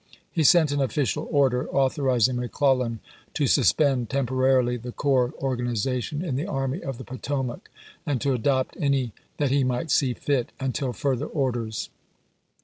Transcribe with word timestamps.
He 0.31 0.43
sent 0.43 0.71
an 0.71 0.81
official 0.81 1.27
order, 1.29 1.69
authorizing 1.69 2.37
McClellan 2.37 3.01
to 3.35 3.45
suspend 3.45 4.09
tempo 4.09 4.33
rarily 4.33 4.81
the 4.81 4.91
corps 4.91 5.31
organization 5.39 6.25
in 6.25 6.35
the 6.35 6.47
Army 6.47 6.81
of 6.81 6.97
the 6.97 7.03
Potomac, 7.03 7.69
and 8.03 8.19
to 8.19 8.33
adopt 8.33 8.75
any 8.79 9.13
that 9.37 9.51
he 9.51 9.63
might 9.63 9.91
see 9.91 10.15
fit, 10.15 10.53
until 10.59 10.91
further 10.91 11.27
orders. 11.27 11.91